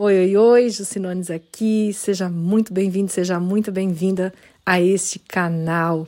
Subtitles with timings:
[0.00, 1.92] Oi, oi, oi, Jucinones aqui.
[1.92, 4.32] Seja muito bem-vindo, seja muito bem-vinda
[4.64, 6.06] a este canal.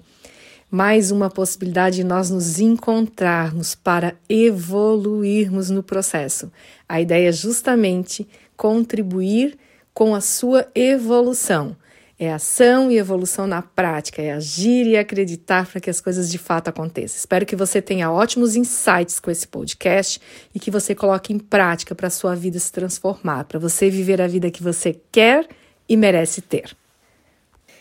[0.70, 6.52] Mais uma possibilidade de nós nos encontrarmos para evoluirmos no processo.
[6.88, 9.58] A ideia é justamente contribuir
[9.92, 11.76] com a sua evolução.
[12.22, 16.36] É ação e evolução na prática, é agir e acreditar para que as coisas de
[16.36, 17.16] fato aconteçam.
[17.16, 20.20] Espero que você tenha ótimos insights com esse podcast
[20.54, 24.20] e que você coloque em prática para a sua vida se transformar, para você viver
[24.20, 25.48] a vida que você quer
[25.88, 26.76] e merece ter.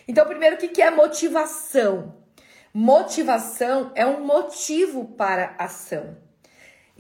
[0.07, 2.15] Então, primeiro, o que é motivação?
[2.73, 6.15] Motivação é um motivo para ação.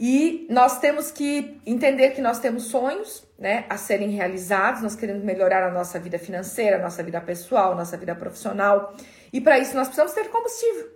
[0.01, 5.25] E nós temos que entender que nós temos sonhos, né, a serem realizados, nós queremos
[5.25, 8.95] melhorar a nossa vida financeira, a nossa vida pessoal, a nossa vida profissional.
[9.33, 10.87] E para isso nós precisamos ter combustível.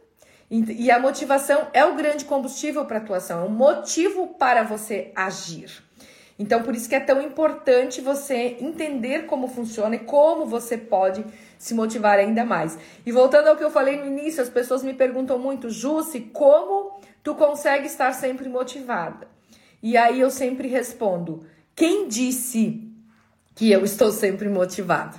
[0.49, 5.11] E a motivação é o grande combustível para a atuação, é um motivo para você
[5.13, 5.83] agir.
[6.39, 11.25] Então, por isso que é tão importante você entender como funciona e como você pode
[11.58, 12.77] se motivar ainda mais.
[13.05, 16.92] E voltando ao que eu falei no início, as pessoas me perguntam muito, Jussi, como
[17.23, 19.27] tu consegue estar sempre motivada?
[19.81, 22.88] E aí eu sempre respondo: quem disse
[23.55, 25.17] que eu estou sempre motivada?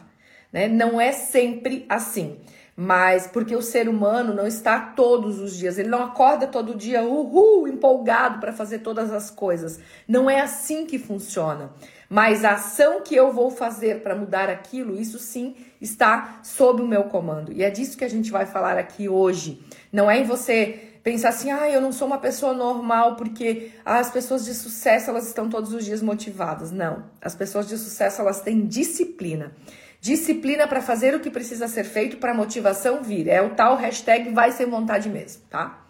[0.53, 0.69] Né?
[0.69, 2.39] Não é sempre assim.
[2.77, 7.05] Mas porque o ser humano não está todos os dias, ele não acorda todo dia,
[7.05, 9.79] uhul, empolgado para fazer todas as coisas.
[10.09, 11.73] Não é assim que funciona.
[12.09, 16.87] Mas a ação que eu vou fazer para mudar aquilo, isso sim está sob o
[16.87, 17.53] meu comando.
[17.53, 19.65] E é disso que a gente vai falar aqui hoje.
[19.93, 24.11] Não é em você pensar assim, ah, eu não sou uma pessoa normal porque as
[24.11, 26.73] pessoas de sucesso elas estão todos os dias motivadas.
[26.73, 29.53] Não, as pessoas de sucesso elas têm disciplina.
[30.01, 33.29] Disciplina para fazer o que precisa ser feito para a motivação vir.
[33.29, 35.87] É o tal hashtag vai ser vontade mesmo, tá?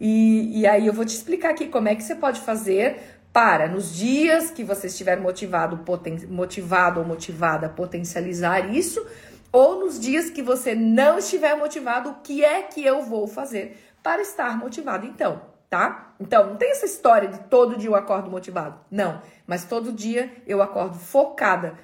[0.00, 2.98] E, e aí eu vou te explicar aqui como é que você pode fazer
[3.32, 9.04] para, nos dias que você estiver motivado, poten, motivado ou motivada, potencializar isso,
[9.50, 13.91] ou nos dias que você não estiver motivado, o que é que eu vou fazer
[14.02, 16.14] para estar motivado então, tá?
[16.18, 18.80] Então, não tem essa história de todo dia eu acordo motivado.
[18.90, 21.74] Não, mas todo dia eu acordo focada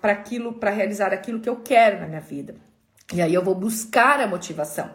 [0.00, 2.54] para aquilo, para realizar aquilo que eu quero na minha vida.
[3.12, 4.90] E aí eu vou buscar a motivação.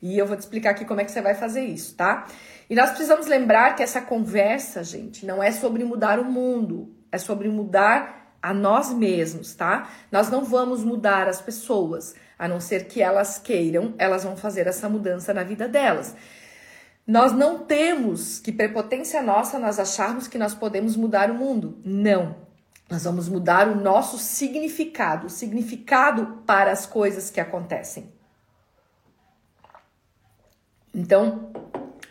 [0.00, 2.26] E eu vou te explicar aqui como é que você vai fazer isso, tá?
[2.68, 7.18] E nós precisamos lembrar que essa conversa, gente, não é sobre mudar o mundo, é
[7.18, 9.88] sobre mudar a nós mesmos, tá?
[10.12, 14.66] Nós não vamos mudar as pessoas, a não ser que elas queiram, elas vão fazer
[14.66, 16.14] essa mudança na vida delas.
[17.06, 21.78] Nós não temos que prepotência nossa nós acharmos que nós podemos mudar o mundo.
[21.84, 22.36] Não.
[22.90, 28.12] Nós vamos mudar o nosso significado, o significado para as coisas que acontecem.
[30.94, 31.52] Então,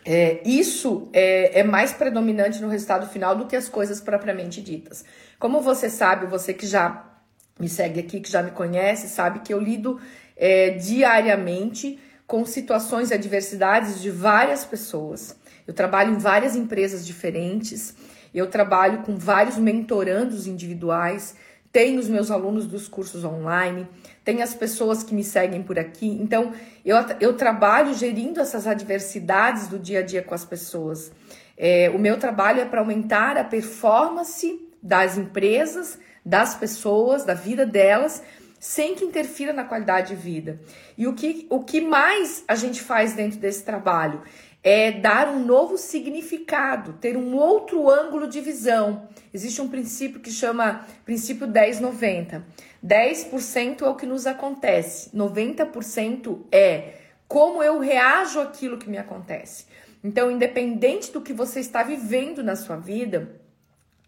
[0.04, 5.04] é, isso é, é, mais predominante no resultado final do que as coisas propriamente ditas.
[5.38, 7.15] Como você sabe, você que já
[7.58, 10.00] me segue aqui, que já me conhece, sabe que eu lido
[10.36, 15.36] é, diariamente com situações e adversidades de várias pessoas.
[15.66, 17.94] Eu trabalho em várias empresas diferentes,
[18.34, 21.34] eu trabalho com vários mentorandos individuais,
[21.72, 23.86] tenho os meus alunos dos cursos online,
[24.24, 26.08] tem as pessoas que me seguem por aqui.
[26.20, 26.52] Então,
[26.84, 31.12] eu, eu trabalho gerindo essas adversidades do dia a dia com as pessoas.
[31.56, 37.64] É, o meu trabalho é para aumentar a performance das empresas, das pessoas, da vida
[37.64, 38.20] delas,
[38.58, 40.60] sem que interfira na qualidade de vida.
[40.98, 44.22] E o que, o que mais a gente faz dentro desse trabalho
[44.62, 49.08] é dar um novo significado, ter um outro ângulo de visão.
[49.32, 52.42] Existe um princípio que chama princípio 10-90.
[52.84, 56.94] 10% é o que nos acontece, 90% é
[57.28, 59.66] como eu reajo àquilo que me acontece.
[60.02, 63.40] Então, independente do que você está vivendo na sua vida,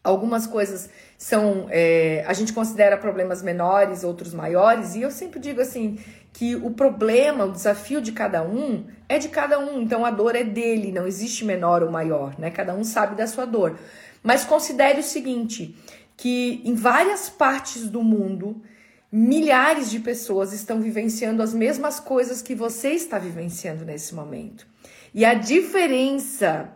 [0.08, 5.60] algumas coisas são é, a gente considera problemas menores, outros maiores, e eu sempre digo
[5.60, 5.98] assim
[6.32, 10.36] que o problema, o desafio de cada um é de cada um, então a dor
[10.36, 12.50] é dele, não existe menor ou maior, né?
[12.50, 13.78] Cada um sabe da sua dor.
[14.22, 15.76] Mas considere o seguinte,
[16.16, 18.62] que em várias partes do mundo,
[19.10, 24.66] milhares de pessoas estão vivenciando as mesmas coisas que você está vivenciando nesse momento.
[25.12, 26.70] E a diferença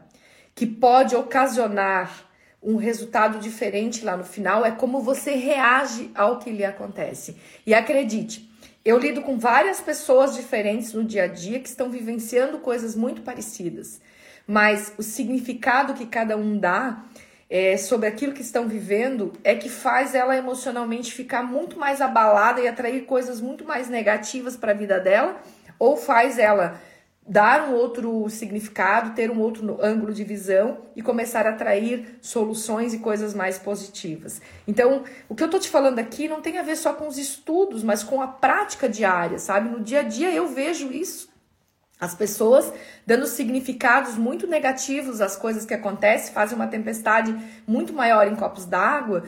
[0.55, 2.32] que pode ocasionar
[2.63, 7.37] um resultado diferente lá no final é como você reage ao que lhe acontece.
[7.67, 8.49] E acredite,
[8.85, 13.23] eu lido com várias pessoas diferentes no dia a dia que estão vivenciando coisas muito
[13.23, 14.01] parecidas,
[14.47, 17.05] mas o significado que cada um dá
[17.51, 22.61] é, sobre aquilo que estão vivendo é que faz ela emocionalmente ficar muito mais abalada
[22.61, 25.41] e atrair coisas muito mais negativas para a vida dela,
[25.79, 26.81] ou faz ela
[27.27, 32.93] dar um outro significado, ter um outro ângulo de visão e começar a atrair soluções
[32.93, 34.41] e coisas mais positivas.
[34.67, 37.19] Então, o que eu tô te falando aqui não tem a ver só com os
[37.19, 39.69] estudos, mas com a prática diária, sabe?
[39.69, 41.31] No dia a dia eu vejo isso.
[42.01, 42.73] As pessoas
[43.07, 47.33] dando significados muito negativos às coisas que acontecem, fazem uma tempestade
[47.65, 49.23] muito maior em copos d'água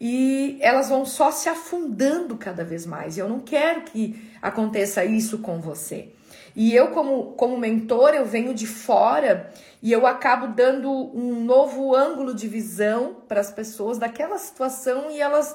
[0.00, 3.16] e elas vão só se afundando cada vez mais.
[3.16, 6.12] E eu não quero que aconteça isso com você.
[6.54, 9.50] E eu, como, como mentor, eu venho de fora
[9.82, 15.20] e eu acabo dando um novo ângulo de visão para as pessoas daquela situação e
[15.20, 15.54] elas,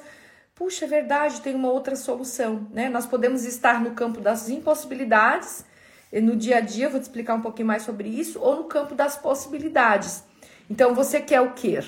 [0.56, 2.90] puxa, é verdade, tem uma outra solução, né?
[2.90, 5.66] Nós podemos estar no campo das impossibilidades,
[6.12, 8.94] no dia a dia, vou te explicar um pouquinho mais sobre isso, ou no campo
[8.94, 10.24] das possibilidades.
[10.70, 11.80] Então, você quer o quê?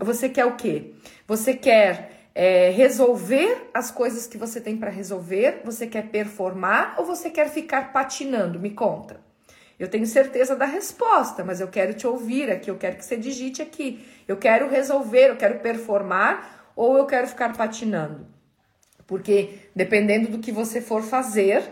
[0.00, 0.94] Você quer o quê?
[1.26, 5.62] Você quer é, resolver as coisas que você tem para resolver?
[5.64, 8.60] Você quer performar ou você quer ficar patinando?
[8.60, 9.20] Me conta.
[9.78, 13.16] Eu tenho certeza da resposta, mas eu quero te ouvir aqui, eu quero que você
[13.16, 14.06] digite aqui.
[14.26, 18.26] Eu quero resolver, eu quero performar ou eu quero ficar patinando?
[19.06, 21.62] Porque dependendo do que você for fazer,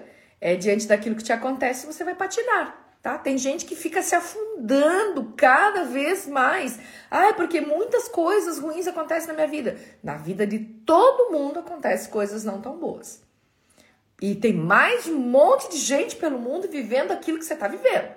[0.41, 3.19] é, diante daquilo que te acontece, você vai patinar tá?
[3.19, 6.81] Tem gente que fica se afundando cada vez mais.
[7.11, 9.77] Ah, é porque muitas coisas ruins acontecem na minha vida.
[10.03, 13.23] Na vida de todo mundo acontecem coisas não tão boas.
[14.23, 18.09] E tem mais um monte de gente pelo mundo vivendo aquilo que você está vivendo.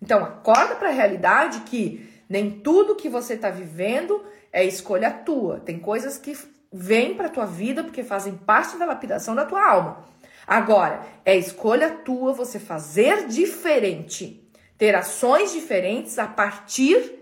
[0.00, 5.58] Então, acorda para a realidade que nem tudo que você está vivendo é escolha tua.
[5.58, 6.38] Tem coisas que
[6.72, 10.04] vêm para tua vida porque fazem parte da lapidação da tua alma.
[10.48, 17.18] Agora, é escolha tua você fazer diferente, ter ações diferentes a partir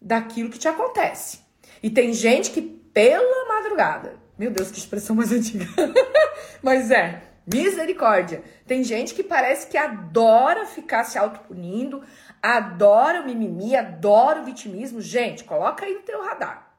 [0.00, 1.40] daquilo que te acontece.
[1.82, 5.66] E tem gente que, pela madrugada, meu Deus, que expressão mais antiga,
[6.62, 8.44] mas é, misericórdia.
[8.64, 12.04] Tem gente que parece que adora ficar se autopunindo,
[12.40, 15.00] adora o mimimi, adora o vitimismo.
[15.00, 16.76] Gente, coloca aí no teu radar.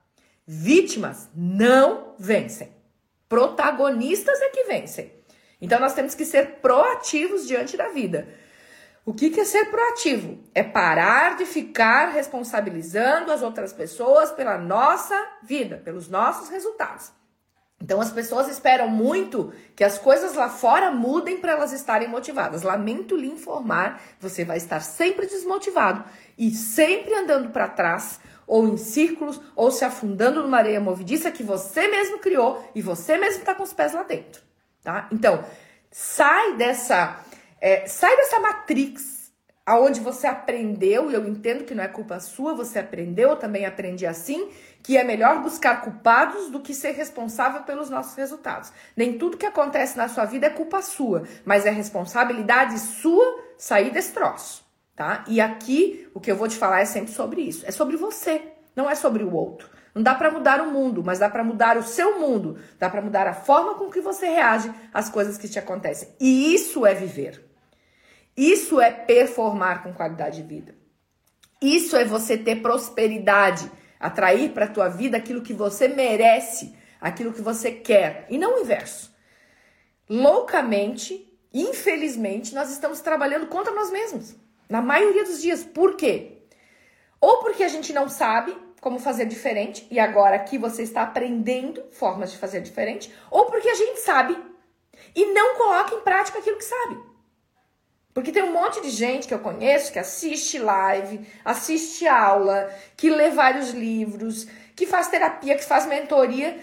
[0.47, 2.71] Vítimas não vencem.
[3.27, 5.22] Protagonistas é que vencem.
[5.63, 8.27] Então nós temos que ser proativos diante da vida.
[9.05, 10.37] O que, é ser proativo?
[10.53, 17.13] É parar de ficar responsabilizando as outras pessoas pela nossa vida, pelos nossos resultados.
[17.81, 22.63] Então as pessoas esperam muito que as coisas lá fora mudem para elas estarem motivadas.
[22.63, 26.03] Lamento lhe informar, você vai estar sempre desmotivado
[26.37, 31.41] e sempre andando para trás, ou em círculos, ou se afundando numa areia movediça que
[31.41, 34.43] você mesmo criou e você mesmo está com os pés lá dentro
[34.83, 35.07] tá?
[35.11, 35.43] Então,
[35.89, 37.19] sai dessa,
[37.61, 39.13] é, sai dessa matrix
[39.65, 43.65] aonde você aprendeu, e eu entendo que não é culpa sua, você aprendeu, eu também
[43.65, 44.49] aprendi assim,
[44.81, 48.73] que é melhor buscar culpados do que ser responsável pelos nossos resultados.
[48.95, 53.91] Nem tudo que acontece na sua vida é culpa sua, mas é responsabilidade sua sair
[53.91, 55.23] desse troço, tá?
[55.27, 58.52] E aqui o que eu vou te falar é sempre sobre isso, é sobre você,
[58.75, 59.69] não é sobre o outro.
[59.93, 62.57] Não dá para mudar o mundo, mas dá para mudar o seu mundo.
[62.79, 66.09] Dá para mudar a forma com que você reage às coisas que te acontecem.
[66.19, 67.45] E isso é viver.
[68.35, 70.75] Isso é performar com qualidade de vida.
[71.61, 77.41] Isso é você ter prosperidade, atrair para tua vida aquilo que você merece, aquilo que
[77.41, 79.13] você quer, e não o inverso.
[80.09, 84.35] Loucamente, infelizmente, nós estamos trabalhando contra nós mesmos.
[84.67, 85.63] Na maioria dos dias.
[85.63, 86.32] Por quê?
[87.23, 91.81] Ou porque a gente não sabe, como fazer diferente, e agora aqui você está aprendendo
[91.89, 94.37] formas de fazer diferente, ou porque a gente sabe
[95.15, 96.99] e não coloca em prática aquilo que sabe.
[98.13, 103.09] Porque tem um monte de gente que eu conheço que assiste live, assiste aula, que
[103.09, 104.45] lê vários livros,
[104.75, 106.59] que faz terapia, que faz mentoria,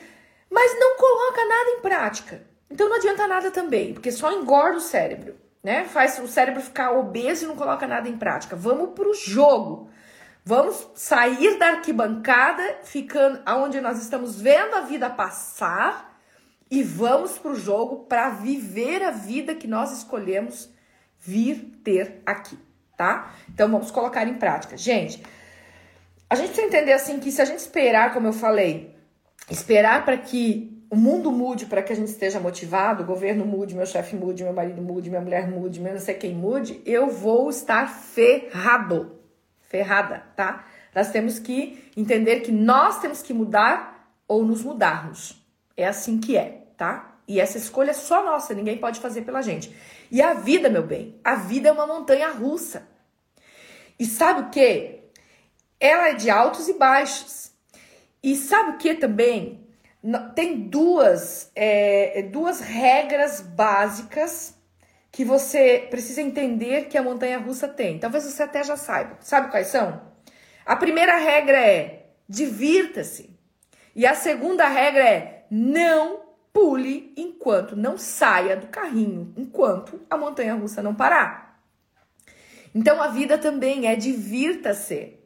[0.50, 2.46] mas não coloca nada em prática.
[2.70, 5.84] Então não adianta nada também, porque só engorda o cérebro, né?
[5.86, 8.54] Faz o cérebro ficar obeso e não coloca nada em prática.
[8.54, 9.88] Vamos pro jogo.
[10.44, 16.18] Vamos sair da arquibancada, ficando aonde nós estamos vendo a vida passar
[16.70, 20.70] e vamos para o jogo para viver a vida que nós escolhemos
[21.18, 22.58] vir ter aqui,
[22.96, 23.34] tá?
[23.48, 24.76] Então vamos colocar em prática.
[24.76, 25.22] Gente,
[26.28, 28.96] a gente precisa entender assim que se a gente esperar, como eu falei,
[29.50, 33.74] esperar para que o mundo mude, para que a gente esteja motivado, o governo mude,
[33.74, 37.10] meu chefe mude, meu marido mude, minha mulher mude, meu não sei quem mude, eu
[37.10, 39.19] vou estar ferrado
[39.70, 40.64] ferrada, tá?
[40.94, 45.40] Nós temos que entender que nós temos que mudar ou nos mudarmos.
[45.76, 47.16] É assim que é, tá?
[47.26, 49.74] E essa escolha é só nossa, ninguém pode fazer pela gente.
[50.10, 52.88] E a vida, meu bem, a vida é uma montanha russa.
[53.96, 55.04] E sabe o que?
[55.78, 57.52] Ela é de altos e baixos.
[58.22, 59.64] E sabe o que também?
[60.34, 64.59] Tem duas, é, duas regras básicas
[65.12, 67.98] que você precisa entender que a montanha russa tem.
[67.98, 69.16] Talvez você até já saiba.
[69.20, 70.00] Sabe quais são?
[70.64, 73.36] A primeira regra é divirta-se.
[73.94, 76.20] E a segunda regra é não
[76.52, 81.60] pule enquanto não saia do carrinho, enquanto a montanha russa não parar.
[82.74, 85.18] Então a vida também é divirta-se.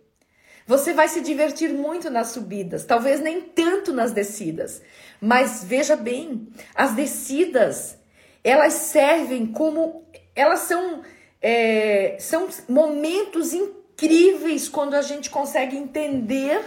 [0.66, 4.80] Você vai se divertir muito nas subidas, talvez nem tanto nas descidas.
[5.20, 7.98] Mas veja bem, as descidas
[8.44, 10.04] elas servem como
[10.36, 11.02] elas são
[11.40, 16.62] é, são momentos incríveis quando a gente consegue entender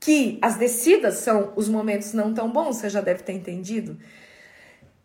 [0.00, 3.98] que as descidas são os momentos não tão bons, você já deve ter entendido,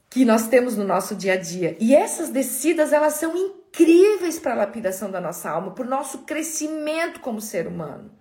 [0.09, 1.77] que nós temos no nosso dia a dia.
[1.79, 6.19] E essas descidas, elas são incríveis para a lapidação da nossa alma, para o nosso
[6.19, 8.11] crescimento como ser humano.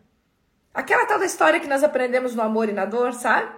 [0.72, 3.50] Aquela tal da história que nós aprendemos no amor e na dor, sabe?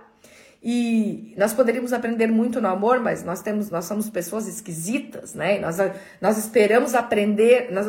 [0.62, 5.58] E nós poderíamos aprender muito no amor, mas nós temos, nós somos pessoas esquisitas, né?
[5.58, 5.76] Nós,
[6.20, 7.86] nós esperamos aprender, nós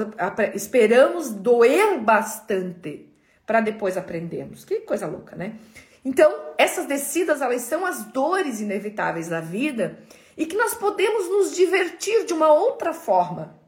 [0.56, 3.10] esperamos doer bastante
[3.46, 4.64] para depois aprendermos.
[4.64, 5.56] Que coisa louca, né?
[6.04, 10.00] Então, essas descidas, elas são as dores inevitáveis da vida
[10.38, 13.60] e que nós podemos nos divertir de uma outra forma.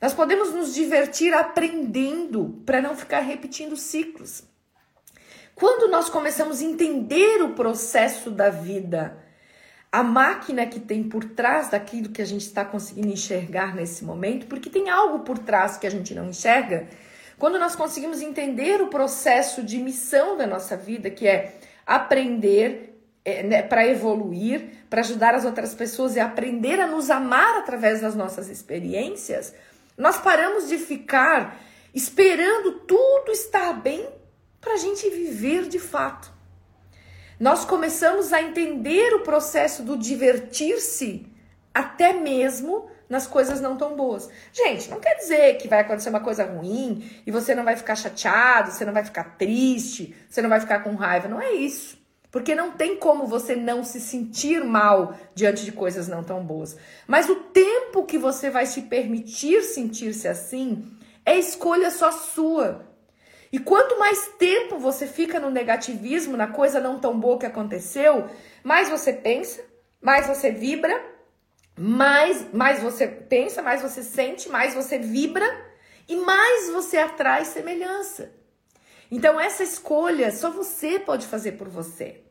[0.00, 4.42] Nós podemos nos divertir aprendendo para não ficar repetindo ciclos.
[5.62, 9.16] Quando nós começamos a entender o processo da vida,
[9.92, 14.48] a máquina que tem por trás daquilo que a gente está conseguindo enxergar nesse momento,
[14.48, 16.88] porque tem algo por trás que a gente não enxerga,
[17.38, 21.54] quando nós conseguimos entender o processo de missão da nossa vida, que é
[21.86, 27.58] aprender é, né, para evoluir, para ajudar as outras pessoas e aprender a nos amar
[27.58, 29.54] através das nossas experiências,
[29.96, 31.56] nós paramos de ficar
[31.94, 34.21] esperando tudo estar bem
[34.62, 36.32] para a gente viver de fato.
[37.38, 41.26] Nós começamos a entender o processo do divertir-se
[41.74, 44.30] até mesmo nas coisas não tão boas.
[44.52, 47.96] Gente, não quer dizer que vai acontecer uma coisa ruim e você não vai ficar
[47.96, 51.28] chateado, você não vai ficar triste, você não vai ficar com raiva.
[51.28, 52.00] Não é isso.
[52.30, 56.76] Porque não tem como você não se sentir mal diante de coisas não tão boas.
[57.06, 60.86] Mas o tempo que você vai se permitir sentir-se assim
[61.26, 62.91] é escolha só sua.
[63.52, 68.26] E quanto mais tempo você fica no negativismo, na coisa não tão boa que aconteceu,
[68.64, 69.62] mais você pensa,
[70.00, 71.12] mais você vibra
[71.76, 75.46] mais, mais você pensa, mais você sente, mais você vibra
[76.08, 78.32] e mais você atrai semelhança.
[79.10, 82.22] Então, essa escolha só você pode fazer por você.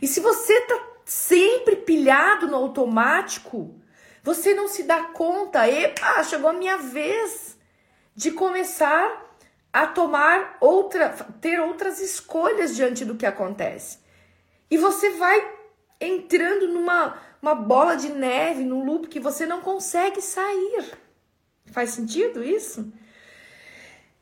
[0.00, 3.80] E se você tá sempre pilhado no automático,
[4.22, 7.56] você não se dá conta, epa, chegou a minha vez
[8.14, 9.25] de começar
[9.76, 13.98] a tomar outra, ter outras escolhas diante do que acontece.
[14.70, 15.52] E você vai
[16.00, 20.96] entrando numa uma bola de neve, num loop que você não consegue sair.
[21.66, 22.90] Faz sentido isso?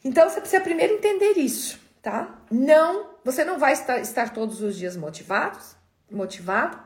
[0.05, 2.37] Então você precisa primeiro entender isso, tá?
[2.51, 5.77] Não, você não vai estar, estar todos os dias motivados,
[6.11, 6.83] motivado.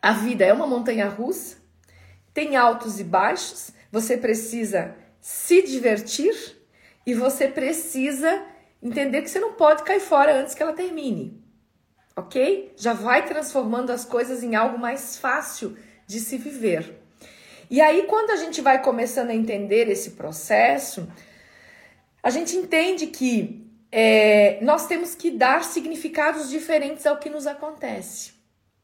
[0.00, 1.58] A vida é uma montanha russa,
[2.32, 3.72] tem altos e baixos.
[3.92, 6.63] Você precisa se divertir
[7.06, 8.42] e você precisa
[8.82, 11.44] entender que você não pode cair fora antes que ela termine
[12.16, 12.72] ok?
[12.76, 17.00] Já vai transformando as coisas em algo mais fácil de se viver.
[17.70, 21.08] E aí, quando a gente vai começando a entender esse processo,
[22.22, 28.32] a gente entende que é, nós temos que dar significados diferentes ao que nos acontece,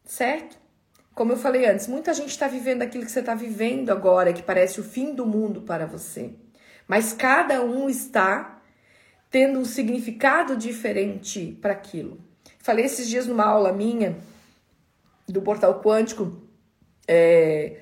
[0.05, 0.59] certo?
[1.15, 4.43] Como eu falei antes, muita gente está vivendo aquilo que você está vivendo agora, que
[4.43, 6.33] parece o fim do mundo para você.
[6.91, 8.61] Mas cada um está
[9.31, 12.19] tendo um significado diferente para aquilo.
[12.59, 14.19] Falei esses dias numa aula minha
[15.29, 16.43] do portal quântico
[17.07, 17.77] é,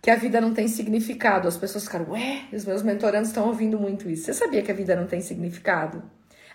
[0.00, 1.46] que a vida não tem significado.
[1.46, 4.24] As pessoas ficaram, ué, os meus mentorandos estão ouvindo muito isso.
[4.24, 6.02] Você sabia que a vida não tem significado?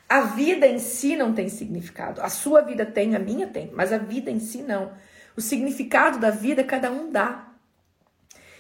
[0.10, 2.22] A vida em si não tem significado.
[2.24, 4.94] A sua vida tem, a minha tem, mas a vida em si não.
[5.38, 7.54] O significado da vida cada um dá.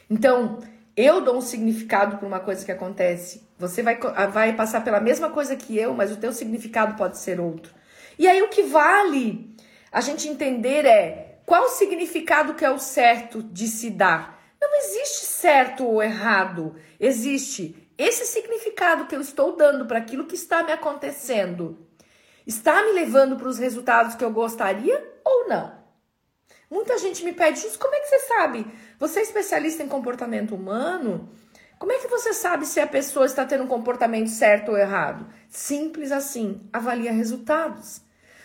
[0.08, 0.60] Então,
[1.01, 3.48] eu dou um significado para uma coisa que acontece.
[3.58, 3.98] Você vai,
[4.32, 7.74] vai passar pela mesma coisa que eu, mas o teu significado pode ser outro.
[8.18, 9.56] E aí o que vale
[9.89, 14.44] a gente entender é qual o significado que é o certo de se dar.
[14.60, 20.36] Não existe certo ou errado, existe esse significado que eu estou dando para aquilo que
[20.36, 21.88] está me acontecendo.
[22.46, 25.79] Está me levando para os resultados que eu gostaria ou não?
[26.70, 28.65] Muita gente me pede isso, como é que você sabe?
[29.00, 31.29] Você é especialista em comportamento humano?
[31.79, 35.25] Como é que você sabe se a pessoa está tendo um comportamento certo ou errado?
[35.48, 38.01] Simples assim, avalia resultados.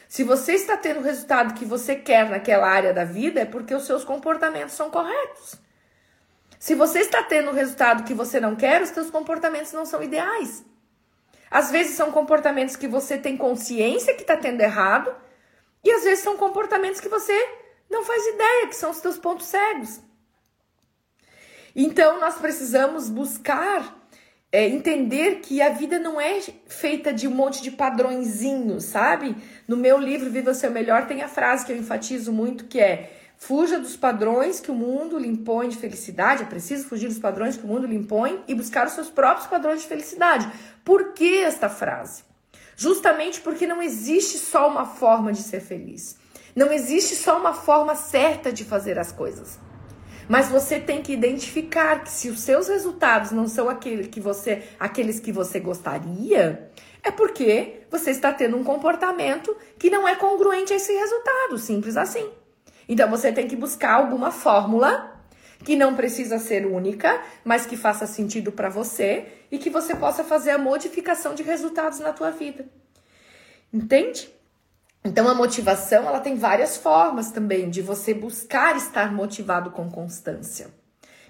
[0.08, 3.74] Se você está tendo o resultado que você quer naquela área da vida, é porque
[3.74, 5.56] os seus comportamentos são corretos.
[6.56, 10.04] Se você está tendo o resultado que você não quer, os seus comportamentos não são
[10.04, 10.64] ideais.
[11.50, 15.12] Às vezes são comportamentos que você tem consciência que está tendo errado,
[15.82, 17.36] e às vezes são comportamentos que você
[17.90, 20.00] não faz ideia, que são os seus pontos cegos.
[21.74, 24.08] Então nós precisamos buscar
[24.52, 29.36] é, entender que a vida não é feita de um monte de padrõezinhos, sabe?
[29.66, 33.10] No meu livro Viva Seu Melhor tem a frase que eu enfatizo muito que é
[33.36, 36.42] Fuja dos padrões que o mundo lhe impõe de felicidade.
[36.42, 39.46] É preciso fugir dos padrões que o mundo lhe impõe e buscar os seus próprios
[39.46, 40.50] padrões de felicidade.
[40.84, 42.22] Por que esta frase?
[42.76, 46.16] Justamente porque não existe só uma forma de ser feliz.
[46.56, 49.58] Não existe só uma forma certa de fazer as coisas.
[50.28, 54.62] Mas você tem que identificar que se os seus resultados não são aquele que você,
[54.78, 56.70] aqueles que você gostaria,
[57.02, 61.96] é porque você está tendo um comportamento que não é congruente a esse resultado, simples
[61.96, 62.30] assim.
[62.88, 65.12] Então você tem que buscar alguma fórmula
[65.64, 70.22] que não precisa ser única, mas que faça sentido para você e que você possa
[70.22, 72.66] fazer a modificação de resultados na tua vida.
[73.72, 74.30] Entende?
[75.06, 80.68] Então a motivação, ela tem várias formas também de você buscar estar motivado com constância.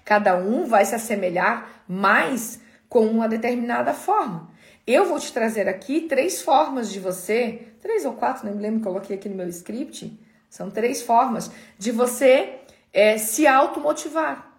[0.05, 4.49] Cada um vai se assemelhar mais com uma determinada forma.
[4.87, 8.79] Eu vou te trazer aqui três formas de você, três ou quatro, não me lembro,
[8.79, 10.17] coloquei aqui no meu script,
[10.49, 12.59] são três formas de você
[12.93, 14.54] é, se automotivar.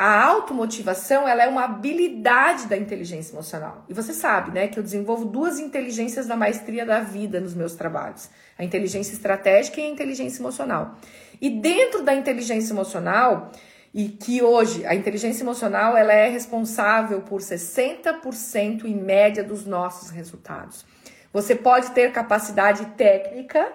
[0.00, 3.84] A automotivação ela é uma habilidade da inteligência emocional.
[3.86, 7.74] E você sabe, né, que eu desenvolvo duas inteligências da maestria da vida nos meus
[7.74, 10.96] trabalhos: a inteligência estratégica e a inteligência emocional.
[11.38, 13.52] E dentro da inteligência emocional,
[13.92, 20.08] e que hoje a inteligência emocional ela é responsável por 60% em média dos nossos
[20.08, 20.86] resultados.
[21.30, 23.70] Você pode ter capacidade técnica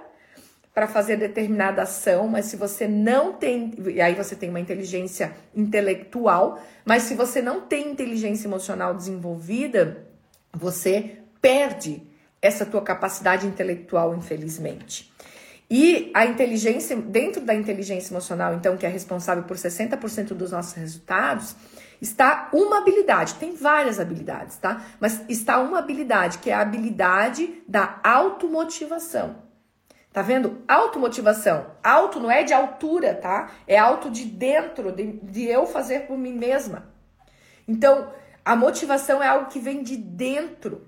[0.76, 5.34] para fazer determinada ação, mas se você não tem, e aí você tem uma inteligência
[5.56, 10.06] intelectual, mas se você não tem inteligência emocional desenvolvida,
[10.52, 12.04] você perde
[12.42, 15.14] essa tua capacidade intelectual, infelizmente.
[15.72, 20.74] E a inteligência, dentro da inteligência emocional, então, que é responsável por 60% dos nossos
[20.74, 21.56] resultados,
[22.02, 24.86] está uma habilidade, tem várias habilidades, tá?
[25.00, 29.45] Mas está uma habilidade, que é a habilidade da automotivação.
[30.16, 30.64] Tá vendo?
[30.66, 31.72] Automotivação.
[31.84, 33.52] Auto não é de altura, tá?
[33.68, 36.88] É alto de dentro, de, de eu fazer por mim mesma.
[37.68, 38.14] Então,
[38.46, 40.88] a motivação é algo que vem de dentro.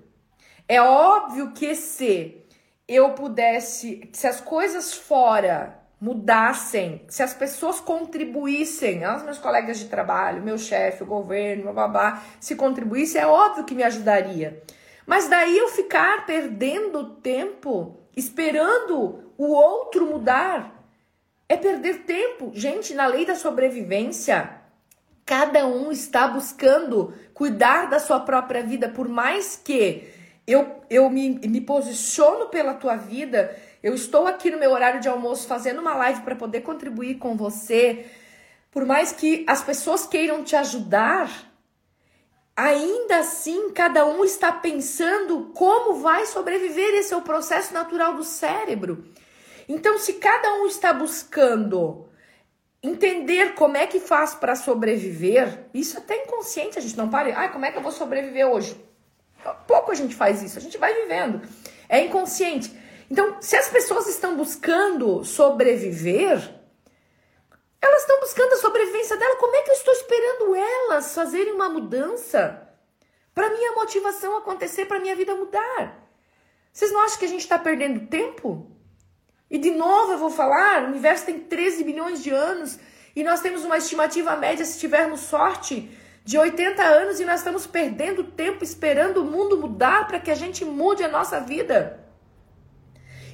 [0.66, 2.42] É óbvio que se
[2.88, 9.88] eu pudesse, se as coisas fora mudassem, se as pessoas contribuíssem, os meus colegas de
[9.88, 14.62] trabalho, meu chefe, o governo, babá, se contribuíssem, é óbvio que me ajudaria.
[15.06, 20.84] Mas daí eu ficar perdendo tempo esperando o outro mudar
[21.48, 22.50] é perder tempo.
[22.54, 24.60] Gente, na lei da sobrevivência,
[25.24, 30.08] cada um está buscando cuidar da sua própria vida, por mais que
[30.46, 35.08] eu, eu me, me posiciono pela tua vida, eu estou aqui no meu horário de
[35.08, 38.06] almoço fazendo uma live para poder contribuir com você.
[38.70, 41.47] Por mais que as pessoas queiram te ajudar,
[42.58, 46.92] ainda assim cada um está pensando como vai sobreviver.
[46.96, 49.04] Esse é o processo natural do cérebro.
[49.68, 52.08] Então, se cada um está buscando
[52.82, 57.38] entender como é que faz para sobreviver, isso é até inconsciente, a gente não para,
[57.38, 58.76] ai, como é que eu vou sobreviver hoje?
[59.68, 61.40] Pouco a gente faz isso, a gente vai vivendo.
[61.88, 62.76] É inconsciente.
[63.08, 66.57] Então, se as pessoas estão buscando sobreviver,
[67.80, 69.36] elas estão buscando a sobrevivência dela.
[69.36, 72.68] Como é que eu estou esperando elas fazerem uma mudança
[73.34, 76.08] para minha motivação acontecer, para minha vida mudar?
[76.72, 78.70] Vocês não acham que a gente está perdendo tempo?
[79.50, 82.78] E de novo eu vou falar, o universo tem 13 bilhões de anos
[83.16, 85.90] e nós temos uma estimativa média, se tivermos sorte,
[86.24, 90.34] de 80 anos e nós estamos perdendo tempo esperando o mundo mudar para que a
[90.34, 92.07] gente mude a nossa vida.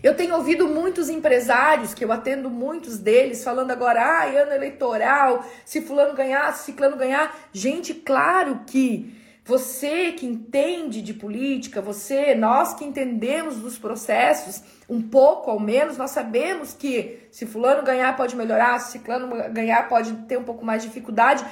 [0.05, 5.43] Eu tenho ouvido muitos empresários, que eu atendo muitos deles, falando agora, ah, ano eleitoral,
[5.65, 7.35] se fulano ganhar, se ciclano ganhar.
[7.55, 15.01] Gente, claro que você que entende de política, você, nós que entendemos dos processos, um
[15.01, 20.13] pouco ao menos, nós sabemos que se fulano ganhar pode melhorar, se ciclano ganhar pode
[20.29, 21.43] ter um pouco mais de dificuldade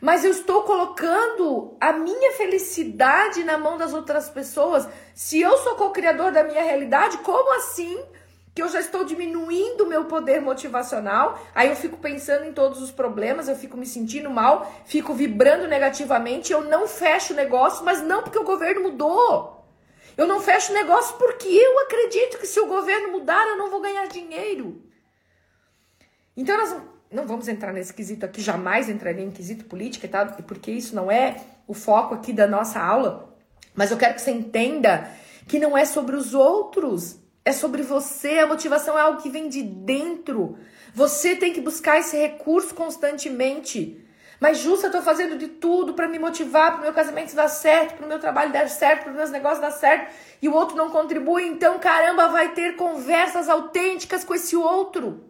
[0.00, 4.88] mas eu estou colocando a minha felicidade na mão das outras pessoas.
[5.14, 8.02] Se eu sou co-criador da minha realidade, como assim
[8.54, 11.40] que eu já estou diminuindo o meu poder motivacional?
[11.54, 15.68] Aí eu fico pensando em todos os problemas, eu fico me sentindo mal, fico vibrando
[15.68, 19.60] negativamente, eu não fecho o negócio, mas não porque o governo mudou.
[20.16, 23.70] Eu não fecho o negócio porque eu acredito que se o governo mudar, eu não
[23.70, 24.82] vou ganhar dinheiro.
[26.36, 26.74] Então nós
[27.12, 30.94] não vamos entrar nesse quesito aqui, jamais entraria em quesito política e tal, porque isso
[30.94, 33.36] não é o foco aqui da nossa aula.
[33.74, 35.10] Mas eu quero que você entenda
[35.48, 38.38] que não é sobre os outros, é sobre você.
[38.38, 40.56] A motivação é algo que vem de dentro.
[40.94, 44.04] Você tem que buscar esse recurso constantemente.
[44.38, 47.48] Mas, Justa, eu tô fazendo de tudo para me motivar, para o meu casamento dar
[47.48, 50.54] certo, para o meu trabalho dar certo, para os meus negócios dar certo, e o
[50.54, 51.46] outro não contribui.
[51.46, 55.29] Então, caramba, vai ter conversas autênticas com esse outro.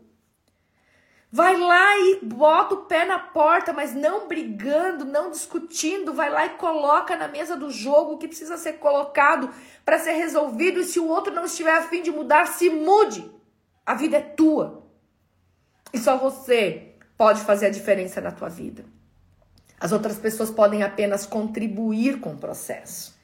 [1.32, 6.12] Vai lá e bota o pé na porta, mas não brigando, não discutindo.
[6.12, 9.48] Vai lá e coloca na mesa do jogo o que precisa ser colocado
[9.84, 10.80] para ser resolvido.
[10.80, 13.30] E se o outro não estiver afim de mudar, se mude.
[13.86, 14.82] A vida é tua.
[15.92, 18.84] E só você pode fazer a diferença na tua vida.
[19.78, 23.16] As outras pessoas podem apenas contribuir com o processo.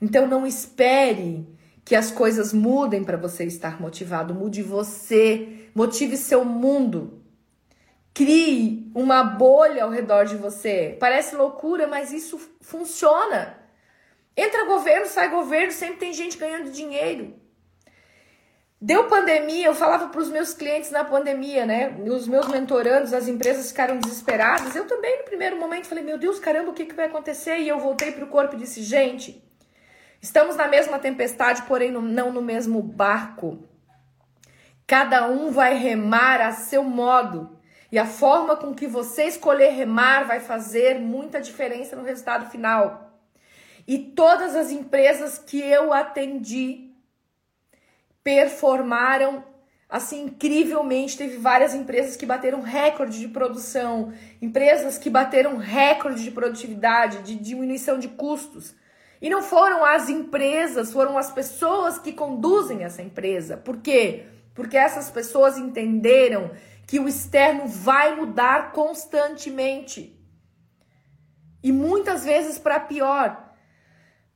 [0.00, 1.46] Então não espere
[1.84, 4.32] que as coisas mudem para você estar motivado.
[4.32, 7.23] Mude você, motive seu mundo.
[8.14, 10.96] Crie uma bolha ao redor de você.
[11.00, 13.58] Parece loucura, mas isso funciona.
[14.36, 17.34] Entra governo, sai governo, sempre tem gente ganhando dinheiro.
[18.80, 21.96] Deu pandemia, eu falava para os meus clientes na pandemia, né?
[22.06, 24.76] Os meus mentorandos, as empresas ficaram desesperadas.
[24.76, 27.58] Eu também, no primeiro momento, falei: Meu Deus, caramba, o que, que vai acontecer?
[27.58, 29.42] E eu voltei para o corpo e disse: Gente,
[30.20, 33.58] estamos na mesma tempestade, porém não no mesmo barco.
[34.86, 37.58] Cada um vai remar a seu modo.
[37.94, 43.20] E a forma com que você escolher remar vai fazer muita diferença no resultado final.
[43.86, 46.90] E todas as empresas que eu atendi
[48.24, 49.44] performaram
[49.88, 51.16] assim incrivelmente.
[51.16, 57.36] Teve várias empresas que bateram recorde de produção, empresas que bateram recorde de produtividade, de
[57.36, 58.74] diminuição de custos.
[59.22, 63.56] E não foram as empresas, foram as pessoas que conduzem essa empresa.
[63.56, 64.24] Por quê?
[64.52, 66.50] Porque essas pessoas entenderam
[66.86, 70.18] que o externo vai mudar constantemente.
[71.62, 73.54] E muitas vezes para pior.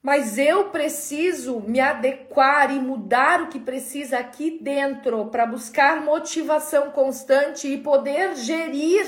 [0.03, 6.91] Mas eu preciso me adequar e mudar o que precisa aqui dentro para buscar motivação
[6.91, 9.07] constante e poder gerir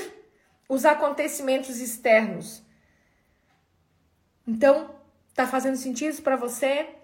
[0.69, 2.63] os acontecimentos externos.
[4.47, 4.93] Então,
[5.33, 7.00] tá fazendo sentido para você?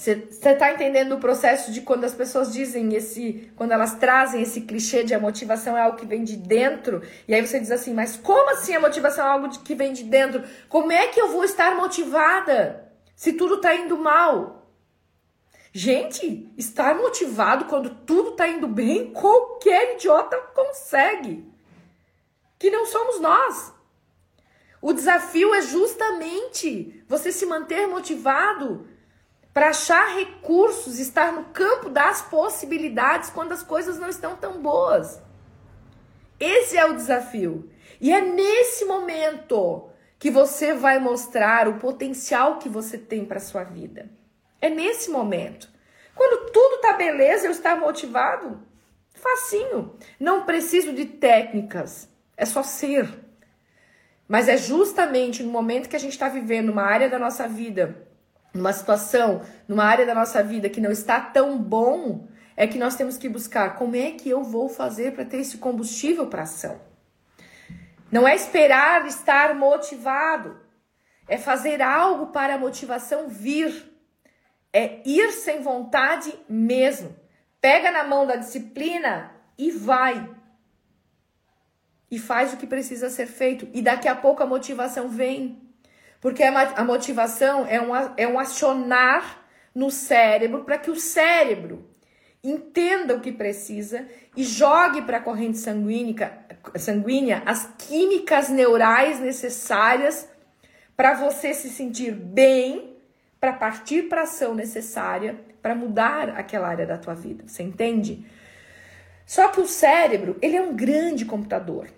[0.00, 4.62] Você está entendendo o processo de quando as pessoas dizem esse, quando elas trazem esse
[4.62, 7.92] clichê de a motivação é algo que vem de dentro, e aí você diz assim,
[7.92, 10.42] mas como assim a motivação é algo de, que vem de dentro?
[10.70, 14.72] Como é que eu vou estar motivada se tudo está indo mal?
[15.70, 21.46] Gente, estar motivado quando tudo está indo bem, qualquer idiota consegue.
[22.58, 23.74] Que não somos nós.
[24.80, 28.88] O desafio é justamente você se manter motivado
[29.60, 35.20] para achar recursos, estar no campo das possibilidades quando as coisas não estão tão boas.
[36.40, 37.68] Esse é o desafio.
[38.00, 43.62] E é nesse momento que você vai mostrar o potencial que você tem para sua
[43.62, 44.08] vida.
[44.62, 45.68] É nesse momento.
[46.14, 48.62] Quando tudo tá beleza, eu estar motivado,
[49.12, 49.94] facinho.
[50.18, 53.06] Não preciso de técnicas, é só ser.
[54.26, 58.08] Mas é justamente no momento que a gente está vivendo uma área da nossa vida
[58.52, 62.96] numa situação, numa área da nossa vida que não está tão bom, é que nós
[62.96, 66.80] temos que buscar como é que eu vou fazer para ter esse combustível para ação.
[68.10, 70.60] Não é esperar estar motivado,
[71.28, 73.88] é fazer algo para a motivação vir.
[74.72, 77.14] É ir sem vontade mesmo.
[77.60, 80.28] Pega na mão da disciplina e vai.
[82.10, 83.68] E faz o que precisa ser feito.
[83.72, 85.59] E daqui a pouco a motivação vem.
[86.20, 91.88] Porque a motivação é um, é um acionar no cérebro para que o cérebro
[92.42, 94.06] entenda o que precisa
[94.36, 96.44] e jogue para a corrente sanguínea,
[96.76, 100.28] sanguínea as químicas neurais necessárias
[100.96, 102.96] para você se sentir bem,
[103.38, 107.44] para partir para a ação necessária para mudar aquela área da tua vida.
[107.46, 108.26] Você entende?
[109.26, 111.88] Só que o cérebro, ele é um grande computador.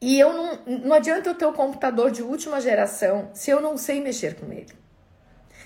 [0.00, 3.76] E eu não, não adianta eu ter o computador de última geração se eu não
[3.76, 4.72] sei mexer com ele.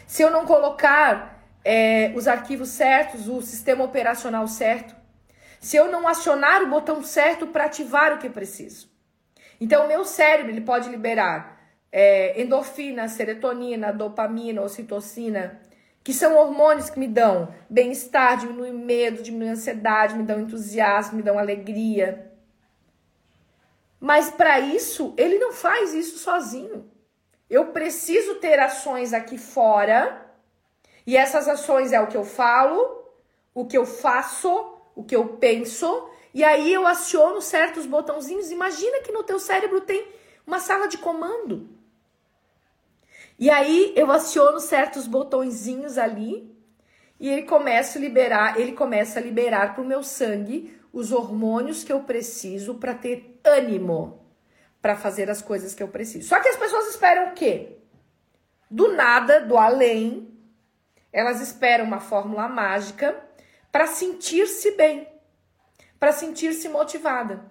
[0.06, 4.94] Se eu não colocar é, os arquivos certos, o sistema operacional certo.
[5.60, 8.92] Se eu não acionar o botão certo para ativar o que preciso.
[9.60, 11.54] Então, o meu cérebro ele pode liberar
[11.90, 15.60] é, endorfina, serotonina, dopamina, ocitocina,
[16.02, 21.22] que são hormônios que me dão bem-estar, diminuem medo, diminuem ansiedade, me dão entusiasmo, me
[21.22, 22.32] dão alegria.
[24.04, 26.90] Mas para isso, ele não faz isso sozinho.
[27.48, 30.30] Eu preciso ter ações aqui fora,
[31.06, 33.02] e essas ações é o que eu falo,
[33.54, 34.50] o que eu faço,
[34.94, 38.50] o que eu penso, E aí eu aciono certos botãozinhos.
[38.50, 40.04] Imagina que no teu cérebro tem
[40.44, 41.68] uma sala de comando.
[43.38, 46.52] E aí eu aciono certos botõezinhos ali
[47.20, 51.82] e ele começa a liberar, ele começa a liberar para o meu sangue os hormônios
[51.82, 54.24] que eu preciso para ter ânimo
[54.80, 56.28] para fazer as coisas que eu preciso.
[56.28, 57.78] Só que as pessoas esperam o quê?
[58.70, 60.38] Do nada, do além,
[61.12, 63.18] elas esperam uma fórmula mágica
[63.72, 65.08] para sentir-se bem,
[65.98, 67.44] para sentir-se motivada.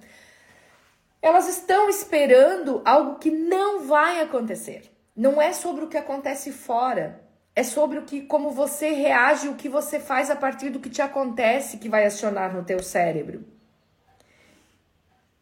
[1.22, 4.92] Elas estão esperando algo que não vai acontecer.
[5.16, 7.23] Não é sobre o que acontece fora,
[7.56, 10.90] é sobre o que como você reage, o que você faz a partir do que
[10.90, 13.44] te acontece que vai acionar no teu cérebro.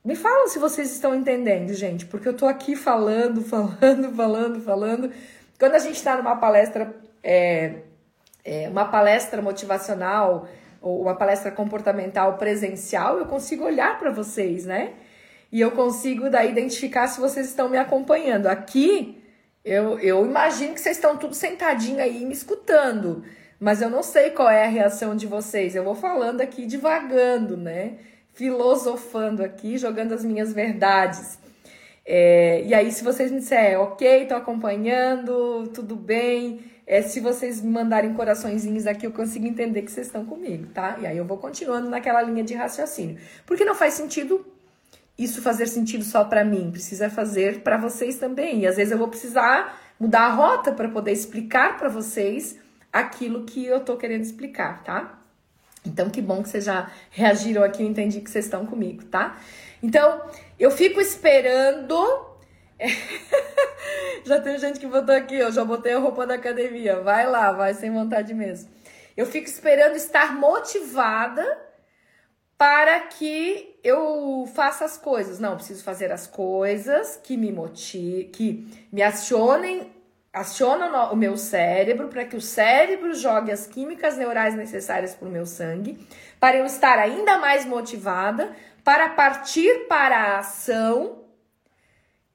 [0.04, 5.12] Me falam se vocês estão entendendo, gente, porque eu tô aqui falando, falando, falando, falando.
[5.60, 6.93] Quando a gente está numa palestra,
[7.24, 7.76] é,
[8.43, 10.47] é, uma palestra motivacional
[10.82, 14.93] ou uma palestra comportamental presencial, eu consigo olhar para vocês, né?
[15.52, 18.47] E eu consigo daí identificar se vocês estão me acompanhando.
[18.47, 19.21] Aqui
[19.63, 23.24] eu, eu imagino que vocês estão tudo sentadinho aí me escutando,
[23.60, 25.76] mas eu não sei qual é a reação de vocês.
[25.76, 27.93] Eu vou falando aqui devagando, né?
[28.34, 31.38] Filosofando aqui, jogando as minhas verdades.
[32.04, 36.62] É, e aí, se vocês me disserem, ok, tô acompanhando, tudo bem.
[36.88, 40.97] É, se vocês me mandarem coraçõezinhos aqui, eu consigo entender que vocês estão comigo, tá?
[41.00, 43.17] E aí eu vou continuando naquela linha de raciocínio.
[43.45, 44.45] Porque não faz sentido
[45.24, 48.62] isso fazer sentido só para mim, precisa fazer para vocês também.
[48.62, 52.58] E às vezes eu vou precisar mudar a rota para poder explicar para vocês
[52.92, 55.20] aquilo que eu tô querendo explicar, tá?
[55.86, 59.38] Então, que bom que vocês já reagiram aqui, eu entendi que vocês estão comigo, tá?
[59.82, 60.22] Então,
[60.60, 61.98] eu fico esperando.
[64.26, 67.00] já tem gente que botou aqui, eu já botei a roupa da academia.
[67.02, 68.70] Vai lá, vai sem vontade mesmo.
[69.18, 71.46] Eu fico esperando estar motivada
[72.62, 75.39] para que eu faça as coisas.
[75.39, 79.91] Não, preciso fazer as coisas que me motivem, que me acionem,
[80.32, 85.32] acionam o meu cérebro para que o cérebro jogue as químicas neurais necessárias para o
[85.32, 86.08] meu sangue,
[86.39, 91.24] para eu estar ainda mais motivada, para partir para a ação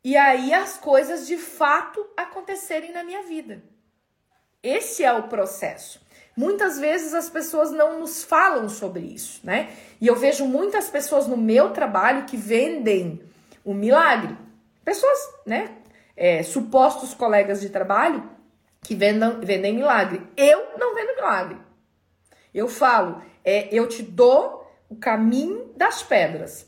[0.03, 3.63] e aí as coisas de fato acontecerem na minha vida.
[4.61, 6.05] Esse é o processo.
[6.37, 9.71] Muitas vezes as pessoas não nos falam sobre isso, né?
[9.99, 13.23] E eu vejo muitas pessoas no meu trabalho que vendem
[13.65, 14.37] o milagre.
[14.85, 15.77] Pessoas, né?
[16.15, 18.31] É, supostos colegas de trabalho
[18.83, 20.23] que vendam, vendem milagre.
[20.37, 21.59] Eu não vendo milagre.
[22.53, 26.66] Eu falo, é, eu te dou o caminho das pedras.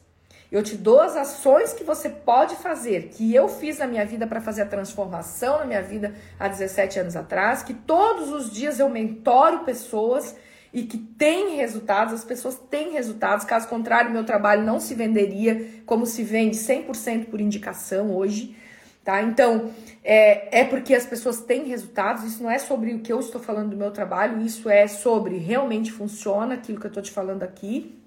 [0.51, 4.27] Eu te dou as ações que você pode fazer, que eu fiz na minha vida
[4.27, 8.81] para fazer a transformação na minha vida há 17 anos atrás, que todos os dias
[8.81, 10.35] eu mentoro pessoas
[10.73, 15.83] e que tem resultados, as pessoas têm resultados, caso contrário, meu trabalho não se venderia
[15.85, 18.57] como se vende 100% por indicação hoje,
[19.05, 19.23] tá?
[19.23, 19.71] Então,
[20.03, 23.41] é, é porque as pessoas têm resultados, isso não é sobre o que eu estou
[23.41, 27.43] falando do meu trabalho, isso é sobre realmente funciona aquilo que eu estou te falando
[27.43, 27.98] aqui,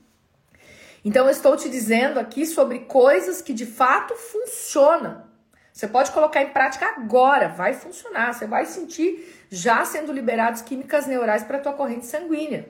[1.03, 5.23] então, eu estou te dizendo aqui sobre coisas que de fato funcionam.
[5.73, 8.33] Você pode colocar em prática agora, vai funcionar.
[8.33, 12.67] Você vai sentir já sendo liberados químicas neurais para a tua corrente sanguínea.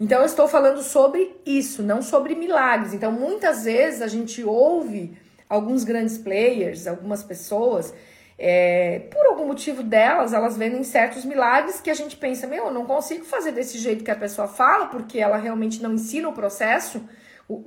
[0.00, 2.94] Então, eu estou falando sobre isso, não sobre milagres.
[2.94, 7.92] Então, muitas vezes a gente ouve alguns grandes players, algumas pessoas,
[8.38, 12.72] é, por algum motivo delas, elas vendem certos milagres que a gente pensa, meu, eu
[12.72, 16.32] não consigo fazer desse jeito que a pessoa fala, porque ela realmente não ensina o
[16.32, 17.02] processo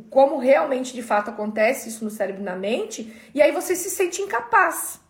[0.09, 3.89] como realmente de fato acontece isso no cérebro e na mente, e aí você se
[3.89, 5.01] sente incapaz.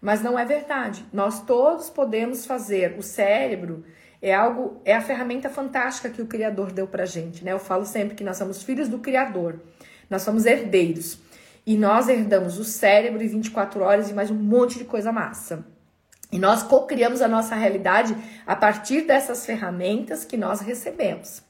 [0.00, 1.04] Mas não é verdade.
[1.12, 2.96] Nós todos podemos fazer.
[2.96, 3.84] O cérebro
[4.22, 7.52] é algo, é a ferramenta fantástica que o Criador deu pra gente, né?
[7.52, 9.60] Eu falo sempre que nós somos filhos do Criador.
[10.08, 11.18] Nós somos herdeiros.
[11.68, 15.66] E nós herdamos o cérebro e 24 horas e mais um monte de coisa massa.
[16.32, 21.42] E nós co-criamos a nossa realidade a partir dessas ferramentas que nós recebemos,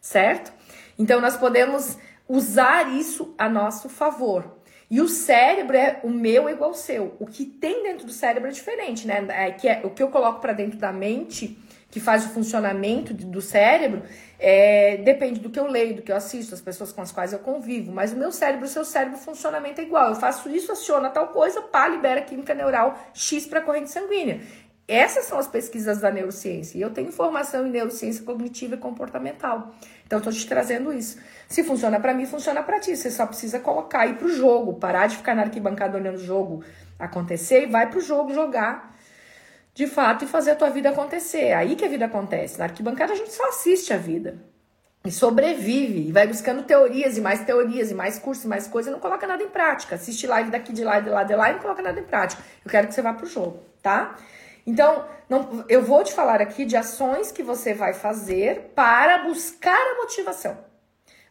[0.00, 0.50] certo?
[0.98, 4.56] Então nós podemos usar isso a nosso favor.
[4.90, 7.14] E o cérebro é o meu igual ao seu.
[7.20, 9.22] O que tem dentro do cérebro é diferente, né?
[9.28, 11.58] É, que é, o que eu coloco para dentro da mente,
[11.90, 14.02] que faz o funcionamento do cérebro,
[14.38, 17.32] é, depende do que eu leio, do que eu assisto, das pessoas com as quais
[17.32, 17.90] eu convivo.
[17.92, 20.10] Mas o meu cérebro, o seu cérebro, o funcionamento é igual.
[20.10, 24.40] Eu faço isso, aciona tal coisa, pá, libera química neural X para a corrente sanguínea.
[24.86, 26.78] Essas são as pesquisas da neurociência.
[26.78, 29.74] E eu tenho formação em neurociência cognitiva e comportamental.
[30.06, 31.18] Então, estou te trazendo isso.
[31.46, 32.96] Se funciona para mim, funciona para ti.
[32.96, 36.64] Você só precisa colocar aí pro jogo, parar de ficar na arquibancada olhando o jogo
[36.98, 38.97] acontecer e vai pro jogo jogar
[39.78, 41.38] de fato e fazer a tua vida acontecer.
[41.38, 42.58] É aí que a vida acontece.
[42.58, 44.36] Na arquibancada a gente só assiste a vida.
[45.04, 48.90] e sobrevive e vai buscando teorias e mais teorias e mais cursos e mais coisas
[48.90, 49.94] e não coloca nada em prática.
[49.94, 52.42] Assiste live daqui de lá, de lá, de lá e não coloca nada em prática.
[52.64, 54.16] Eu quero que você vá pro jogo, tá?
[54.66, 59.80] Então, não, eu vou te falar aqui de ações que você vai fazer para buscar
[59.92, 60.58] a motivação.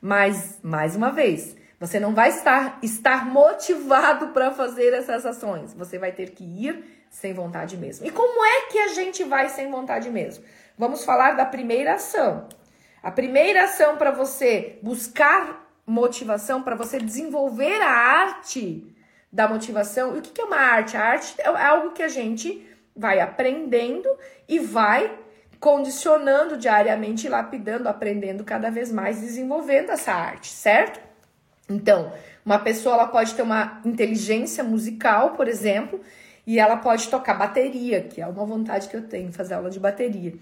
[0.01, 5.73] Mas, mais uma vez, você não vai estar, estar motivado para fazer essas ações.
[5.73, 8.05] Você vai ter que ir sem vontade mesmo.
[8.05, 10.43] E como é que a gente vai sem vontade mesmo?
[10.77, 12.47] Vamos falar da primeira ação.
[13.01, 18.95] A primeira ação para você buscar motivação, para você desenvolver a arte
[19.31, 20.15] da motivação.
[20.15, 20.95] E o que é uma arte?
[20.95, 22.63] A arte é algo que a gente
[22.95, 24.07] vai aprendendo
[24.47, 25.11] e vai
[25.59, 30.99] condicionando diariamente, lapidando, aprendendo cada vez mais, desenvolvendo essa arte, certo?
[31.67, 32.13] Então,
[32.45, 35.99] uma pessoa ela pode ter uma inteligência musical, por exemplo,
[36.47, 39.81] e ela pode tocar bateria, que é uma vontade que eu tenho, fazer aula de
[39.81, 40.33] bateria.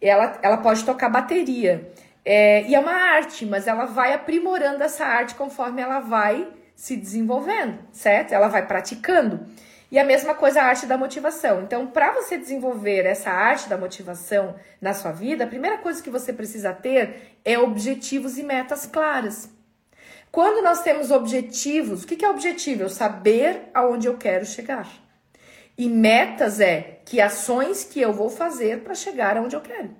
[0.00, 1.90] Ela, ela pode tocar bateria.
[2.24, 6.96] É, e é uma arte, mas ela vai aprimorando essa arte conforme ela vai se
[6.96, 8.32] desenvolvendo, certo?
[8.32, 9.44] Ela vai praticando.
[9.90, 11.62] E a mesma coisa a arte da motivação.
[11.62, 16.10] Então, para você desenvolver essa arte da motivação na sua vida, a primeira coisa que
[16.10, 19.50] você precisa ter é objetivos e metas claras.
[20.30, 22.84] Quando nós temos objetivos, o que é objetivo?
[22.84, 25.09] Eu saber aonde eu quero chegar.
[25.76, 29.90] E metas é que ações que eu vou fazer para chegar aonde eu quero.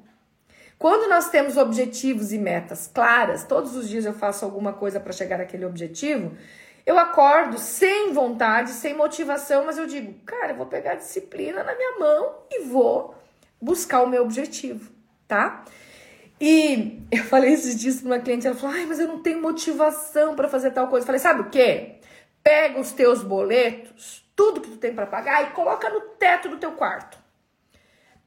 [0.79, 5.13] Quando nós temos objetivos e metas claras, todos os dias eu faço alguma coisa para
[5.13, 6.35] chegar àquele objetivo,
[6.87, 11.63] eu acordo sem vontade, sem motivação, mas eu digo, cara, eu vou pegar a disciplina
[11.63, 13.15] na minha mão e vou
[13.61, 14.91] buscar o meu objetivo,
[15.29, 15.65] tá?
[16.41, 19.43] E eu falei esses dias para uma cliente, ela falou: "Ai, mas eu não tenho
[19.43, 21.05] motivação para fazer tal coisa".
[21.05, 21.97] Eu falei: "Sabe o quê?
[22.43, 26.57] Pega os teus boletos, tudo que tu tem para pagar e coloca no teto do
[26.57, 27.19] teu quarto.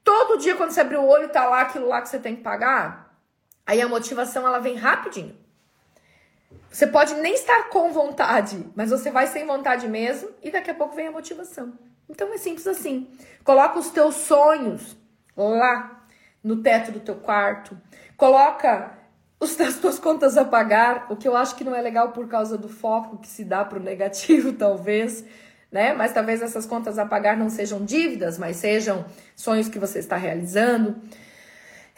[0.04, 2.44] Todo dia quando você abrir o olho tá lá aquilo lá que você tem que
[2.44, 3.18] pagar,
[3.66, 5.36] aí a motivação ela vem rapidinho.
[6.70, 10.76] Você pode nem estar com vontade, mas você vai sem vontade mesmo e daqui a
[10.76, 11.74] pouco vem a motivação.
[12.08, 13.10] Então é simples assim.
[13.44, 14.96] Coloca os teus sonhos
[15.36, 16.06] lá
[16.44, 17.76] no teto do teu quarto.
[18.16, 19.00] Coloca
[19.40, 22.28] os, as tuas contas a pagar, o que eu acho que não é legal por
[22.28, 25.26] causa do foco que se dá para o negativo, talvez,
[25.74, 25.92] né?
[25.92, 29.04] Mas talvez essas contas a pagar não sejam dívidas, mas sejam
[29.36, 30.96] sonhos que você está realizando.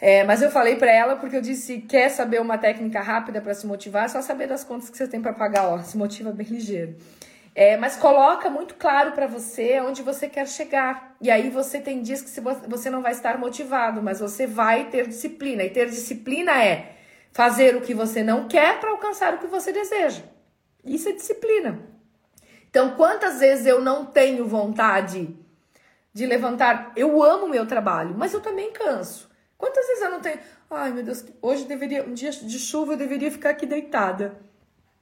[0.00, 3.54] É, mas eu falei para ela porque eu disse: quer saber uma técnica rápida para
[3.54, 4.06] se motivar?
[4.06, 6.96] É só saber das contas que você tem para pagar, ó, se motiva bem ligeiro.
[7.54, 11.14] É, mas coloca muito claro para você onde você quer chegar.
[11.20, 12.30] E aí você tem dias que
[12.68, 15.62] você não vai estar motivado, mas você vai ter disciplina.
[15.64, 16.96] E ter disciplina é
[17.32, 20.22] fazer o que você não quer para alcançar o que você deseja.
[20.84, 21.95] Isso é disciplina.
[22.68, 25.34] Então, quantas vezes eu não tenho vontade
[26.12, 26.92] de levantar?
[26.96, 29.30] Eu amo meu trabalho, mas eu também canso.
[29.56, 30.38] Quantas vezes eu não tenho?
[30.70, 34.36] Ai, meu Deus, hoje deveria, um dia de chuva eu deveria ficar aqui deitada.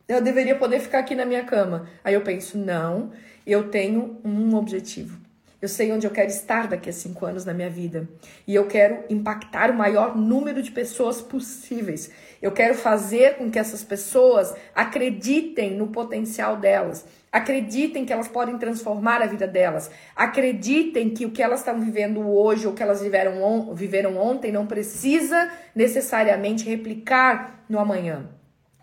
[0.07, 1.89] Eu deveria poder ficar aqui na minha cama.
[2.05, 3.11] Aí eu penso, não,
[3.47, 5.25] eu tenho um objetivo.
[5.65, 8.07] Eu sei onde eu quero estar daqui a cinco anos na minha vida.
[8.47, 12.11] E eu quero impactar o maior número de pessoas possíveis.
[12.43, 17.07] Eu quero fazer com que essas pessoas acreditem no potencial delas.
[17.35, 19.91] Acreditem que elas podem transformar a vida delas.
[20.15, 24.53] Acreditem que o que elas estão vivendo hoje ou que elas viveram, on viveram ontem
[24.53, 28.31] não precisa necessariamente replicar no amanhã.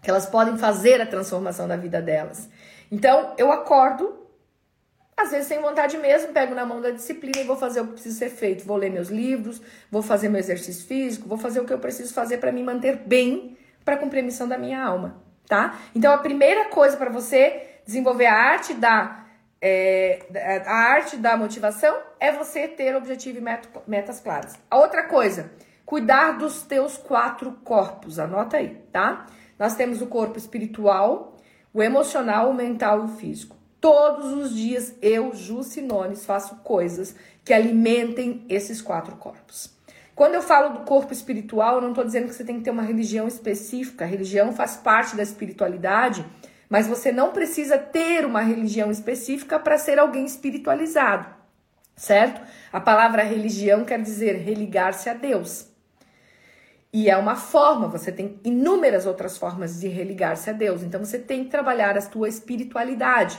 [0.03, 2.49] Que elas podem fazer a transformação da vida delas.
[2.91, 4.27] Então, eu acordo,
[5.15, 7.93] às vezes sem vontade mesmo, pego na mão da disciplina e vou fazer o que
[7.93, 8.65] precisa ser feito.
[8.65, 12.13] Vou ler meus livros, vou fazer meu exercício físico, vou fazer o que eu preciso
[12.13, 15.79] fazer para me manter bem para cumprir a missão da minha alma, tá?
[15.95, 19.17] Então, a primeira coisa para você desenvolver a arte da
[19.63, 23.41] é, a arte da motivação é você ter objetivo e
[23.87, 24.57] metas claras.
[24.69, 25.51] A outra coisa,
[25.85, 28.17] cuidar dos teus quatro corpos.
[28.17, 29.27] Anota aí, tá?
[29.59, 31.37] Nós temos o corpo espiritual,
[31.71, 33.55] o emocional, o mental e o físico.
[33.79, 39.75] Todos os dias eu, Ju Sinones, faço coisas que alimentem esses quatro corpos.
[40.15, 42.71] Quando eu falo do corpo espiritual, eu não estou dizendo que você tem que ter
[42.71, 44.05] uma religião específica.
[44.05, 46.25] A religião faz parte da espiritualidade
[46.71, 51.27] mas você não precisa ter uma religião específica para ser alguém espiritualizado,
[51.97, 52.41] certo?
[52.71, 55.67] A palavra religião quer dizer religar-se a Deus.
[56.93, 60.81] E é uma forma, você tem inúmeras outras formas de religar-se a Deus.
[60.81, 63.37] Então você tem que trabalhar a sua espiritualidade.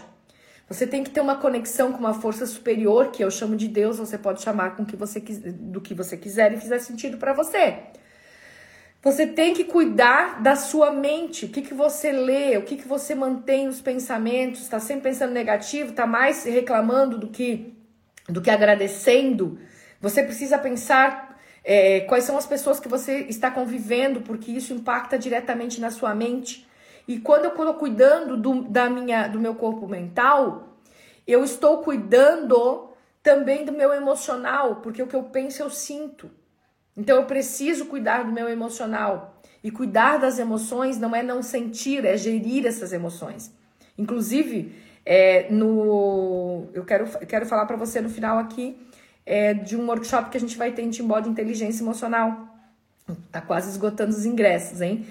[0.68, 3.96] Você tem que ter uma conexão com uma força superior, que eu chamo de Deus,
[3.96, 7.78] você pode chamar com que você do que você quiser e fizer sentido para você.
[9.02, 11.46] Você tem que cuidar da sua mente.
[11.46, 14.62] O que, que você lê, o que, que você mantém nos pensamentos.
[14.62, 17.74] Está sempre pensando negativo, está mais reclamando do que,
[18.28, 19.58] do que agradecendo.
[20.00, 21.30] Você precisa pensar
[21.64, 26.12] É, quais são as pessoas que você está convivendo, porque isso impacta diretamente na sua
[26.12, 26.66] mente.
[27.06, 30.74] E quando eu estou cuidando do, da minha, do meu corpo mental,
[31.24, 32.90] eu estou cuidando
[33.22, 36.28] também do meu emocional, porque o que eu penso eu sinto.
[36.96, 39.40] Então eu preciso cuidar do meu emocional.
[39.64, 43.52] E cuidar das emoções não é não sentir, é gerir essas emoções.
[43.96, 44.74] Inclusive,
[45.06, 48.76] é, no, eu quero, quero falar para você no final aqui
[49.24, 52.48] é, de um workshop que a gente vai ter em Timbó de inteligência emocional.
[53.30, 55.06] Tá quase esgotando os ingressos, hein?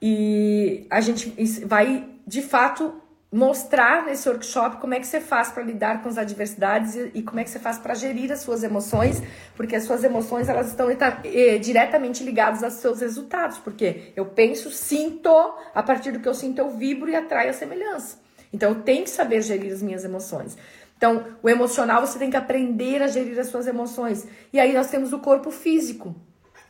[0.00, 1.34] E a gente
[1.66, 2.99] vai, de fato,
[3.32, 7.22] mostrar nesse workshop como é que você faz para lidar com as adversidades e, e,
[7.22, 9.22] como é que você faz para gerir as suas emoções,
[9.54, 14.70] porque as suas emoções elas estão eh, diretamente ligadas aos seus resultados, porque eu penso,
[14.70, 15.30] sinto,
[15.72, 18.18] a partir do que eu sinto eu vibro e atraio a semelhança.
[18.52, 20.58] Então eu tenho que saber gerir as minhas emoções.
[20.96, 24.28] Então, o emocional você tem que aprender a gerir as suas emoções.
[24.52, 26.14] E aí nós temos o corpo físico,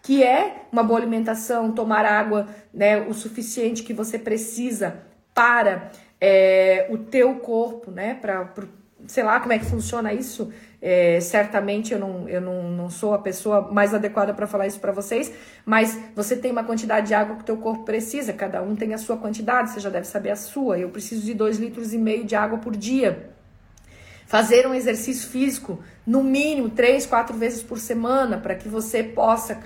[0.03, 5.03] que é uma boa alimentação, tomar água, né, o suficiente que você precisa
[5.35, 5.91] para
[6.21, 8.53] é, o teu corpo, né, para
[9.07, 10.53] sei lá como é que funciona isso.
[10.83, 14.81] É, certamente eu, não, eu não, não sou a pessoa mais adequada para falar isso
[14.81, 15.31] para vocês,
[15.65, 18.95] mas você tem uma quantidade de água que o teu corpo precisa, cada um tem
[18.95, 20.79] a sua quantidade, você já deve saber a sua.
[20.79, 23.31] Eu preciso de 2 litros e meio de água por dia.
[24.27, 29.61] Fazer um exercício físico, no mínimo, três, quatro vezes por semana, para que você possa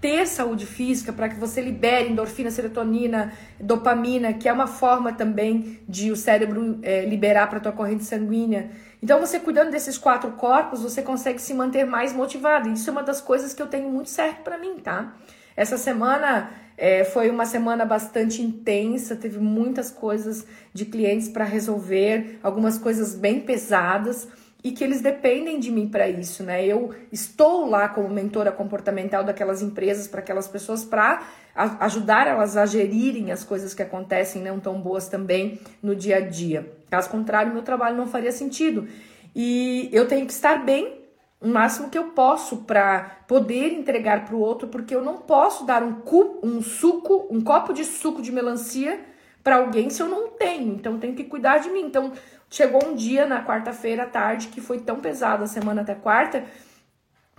[0.00, 5.80] ter saúde física, para que você libere endorfina, serotonina, dopamina, que é uma forma também
[5.88, 8.70] de o cérebro é, liberar para a tua corrente sanguínea.
[9.02, 12.68] Então, você cuidando desses quatro corpos, você consegue se manter mais motivado.
[12.68, 15.14] Isso é uma das coisas que eu tenho muito certo para mim, tá?
[15.56, 22.38] Essa semana é, foi uma semana bastante intensa, teve muitas coisas de clientes para resolver,
[22.42, 24.28] algumas coisas bem pesadas
[24.66, 26.66] e que eles dependem de mim para isso, né?
[26.66, 31.22] Eu estou lá como mentora comportamental daquelas empresas para aquelas pessoas para
[31.54, 36.20] ajudar elas a gerirem as coisas que acontecem não tão boas também no dia a
[36.20, 36.68] dia.
[36.90, 38.88] Caso contrário, meu trabalho não faria sentido.
[39.36, 41.00] E eu tenho que estar bem
[41.40, 45.64] o máximo que eu posso para poder entregar para o outro, porque eu não posso
[45.64, 48.98] dar um, cu, um suco, um copo de suco de melancia
[49.44, 50.74] para alguém se eu não tenho.
[50.74, 51.82] Então eu tenho que cuidar de mim.
[51.82, 52.10] Então
[52.56, 56.44] chegou um dia na quarta-feira à tarde que foi tão pesado a semana até quarta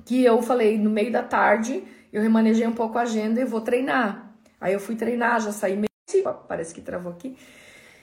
[0.05, 3.61] que eu falei no meio da tarde eu remanejei um pouco a agenda e vou
[3.61, 4.31] treinar.
[4.59, 5.87] Aí eu fui treinar, já saí meio
[6.47, 7.37] parece que travou aqui.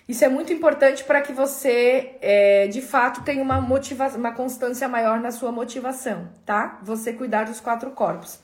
[0.06, 4.86] Isso é muito importante para que você, é, de fato, tenha uma motivação, uma constância
[4.86, 6.78] maior na sua motivação, tá?
[6.82, 8.38] Você cuidar dos quatro corpos.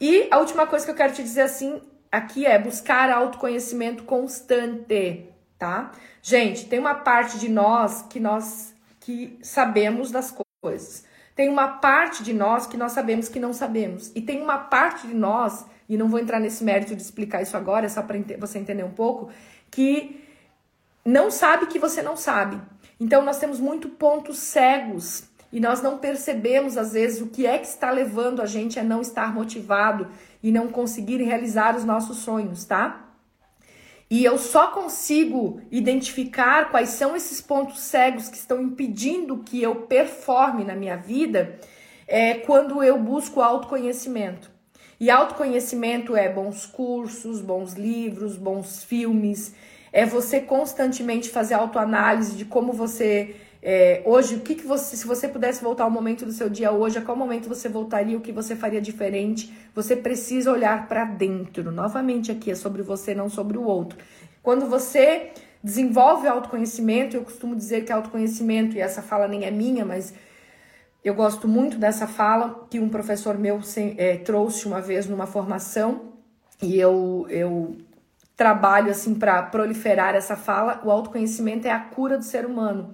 [0.00, 5.33] E a última coisa que eu quero te dizer assim aqui é buscar autoconhecimento constante,
[5.58, 5.92] tá?
[6.22, 11.04] Gente, tem uma parte de nós que nós que sabemos das coisas.
[11.36, 14.10] Tem uma parte de nós que nós sabemos que não sabemos.
[14.14, 17.56] E tem uma parte de nós, e não vou entrar nesse mérito de explicar isso
[17.56, 19.30] agora, é só para você entender um pouco,
[19.70, 20.24] que
[21.04, 22.60] não sabe que você não sabe.
[22.98, 27.58] Então nós temos muito pontos cegos e nós não percebemos às vezes o que é
[27.58, 30.08] que está levando a gente a não estar motivado
[30.42, 33.03] e não conseguir realizar os nossos sonhos, tá?
[34.14, 39.74] E eu só consigo identificar quais são esses pontos cegos que estão impedindo que eu
[39.74, 41.58] performe na minha vida
[42.06, 44.48] é, quando eu busco autoconhecimento.
[45.00, 49.52] E autoconhecimento é bons cursos, bons livros, bons filmes,
[49.92, 53.34] é você constantemente fazer autoanálise de como você
[53.66, 56.70] é, hoje, o que, que você, se você pudesse voltar ao momento do seu dia
[56.70, 59.50] hoje, a qual momento você voltaria, o que você faria diferente?
[59.74, 61.72] Você precisa olhar para dentro.
[61.72, 63.98] Novamente, aqui é sobre você, não sobre o outro.
[64.42, 65.30] Quando você
[65.62, 70.12] desenvolve autoconhecimento, eu costumo dizer que autoconhecimento, e essa fala nem é minha, mas
[71.02, 73.60] eu gosto muito dessa fala que um professor meu
[73.96, 76.12] é, trouxe uma vez numa formação,
[76.60, 77.78] e eu, eu
[78.36, 82.92] trabalho assim para proliferar essa fala, o autoconhecimento é a cura do ser humano.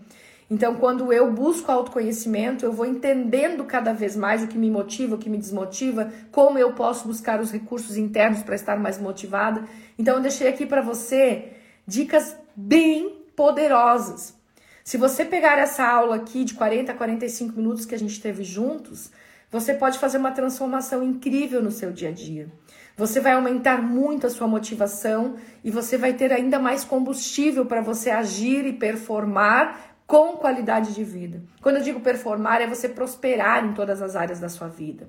[0.51, 5.15] Então, quando eu busco autoconhecimento, eu vou entendendo cada vez mais o que me motiva,
[5.15, 9.63] o que me desmotiva, como eu posso buscar os recursos internos para estar mais motivada.
[9.97, 11.53] Então, eu deixei aqui para você
[11.87, 14.35] dicas bem poderosas.
[14.83, 18.43] Se você pegar essa aula aqui de 40 a 45 minutos que a gente teve
[18.43, 19.13] juntos,
[19.53, 22.49] você pode fazer uma transformação incrível no seu dia a dia.
[22.97, 27.81] Você vai aumentar muito a sua motivação e você vai ter ainda mais combustível para
[27.81, 31.41] você agir e performar com qualidade de vida.
[31.63, 35.09] Quando eu digo performar, é você prosperar em todas as áreas da sua vida.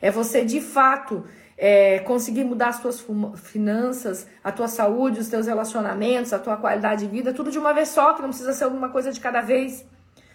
[0.00, 1.22] É você de fato
[1.58, 3.04] é, conseguir mudar as suas
[3.36, 7.74] finanças, a tua saúde, os teus relacionamentos, a tua qualidade de vida, tudo de uma
[7.74, 9.84] vez só, que não precisa ser alguma coisa de cada vez.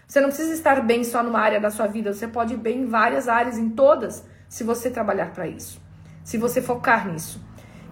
[0.07, 2.81] Você não precisa estar bem só numa área da sua vida, você pode ir bem
[2.81, 5.81] em várias áreas, em todas, se você trabalhar para isso.
[6.23, 7.41] se você focar nisso.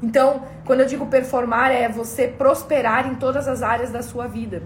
[0.03, 4.61] Então, quando eu digo performar, é você prosperar em todas as áreas da sua vida.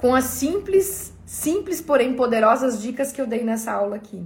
[0.00, 4.24] Com as simples, simples, porém poderosas dicas que eu dei nessa aula aqui.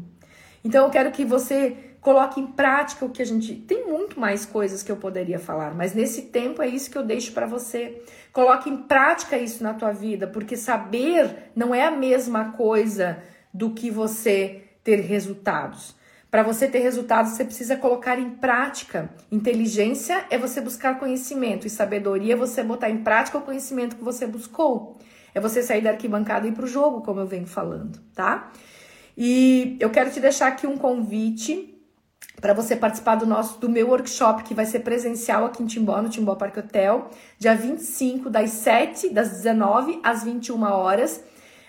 [0.62, 3.56] Então, eu quero que você coloque em prática o que a gente.
[3.56, 7.02] Tem muito mais coisas que eu poderia falar, mas nesse tempo é isso que eu
[7.02, 8.00] deixo para você.
[8.32, 13.18] Coloque em prática isso na tua vida, porque saber não é a mesma coisa
[13.52, 15.96] do que você ter resultados.
[16.30, 19.10] Para você ter resultados, você precisa colocar em prática.
[19.30, 24.04] Inteligência é você buscar conhecimento e sabedoria é você botar em prática o conhecimento que
[24.04, 24.98] você buscou.
[25.34, 28.52] É você sair da arquibancada e ir para o jogo, como eu venho falando, tá?
[29.16, 31.74] E eu quero te deixar aqui um convite
[32.40, 36.00] para você participar do nosso do meu workshop que vai ser presencial aqui em Timbó,
[36.02, 37.08] no Timbó Parque Hotel,
[37.38, 41.22] dia 25 das 7 das 19 às 21 horas,